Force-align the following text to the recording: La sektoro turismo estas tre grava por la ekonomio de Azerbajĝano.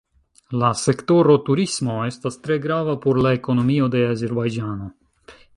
La 0.61 0.69
sektoro 0.83 1.35
turismo 1.49 1.99
estas 2.13 2.39
tre 2.47 2.59
grava 2.65 2.97
por 3.07 3.23
la 3.27 3.37
ekonomio 3.41 3.93
de 3.97 4.05
Azerbajĝano. 4.19 4.91